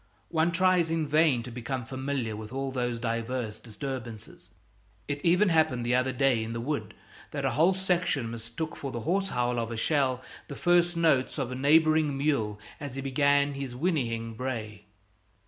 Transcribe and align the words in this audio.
One 0.29 0.51
tries 0.51 0.89
in 0.89 1.07
vain 1.07 1.43
to 1.43 1.51
become 1.51 1.85
familiar 1.85 2.35
with 2.35 2.51
all 2.51 2.71
those 2.71 2.99
diverse 2.99 3.59
disturbances. 3.59 4.49
It 5.07 5.21
even 5.23 5.49
happened 5.49 5.85
the 5.85 5.93
other 5.93 6.11
day 6.11 6.43
in 6.43 6.53
the 6.53 6.59
wood 6.59 6.95
that 7.29 7.45
a 7.45 7.51
whole 7.51 7.75
section 7.75 8.31
mistook 8.31 8.75
for 8.75 8.91
the 8.91 9.01
hoarse 9.01 9.27
howl 9.29 9.59
of 9.59 9.69
a 9.69 9.77
shell 9.77 10.23
the 10.47 10.55
first 10.55 10.97
notes 10.97 11.37
of 11.37 11.51
a 11.51 11.55
neighboring 11.55 12.17
mule 12.17 12.59
as 12.79 12.95
he 12.95 13.01
began 13.03 13.53
his 13.53 13.75
whinnying 13.75 14.33
bray. 14.33 14.85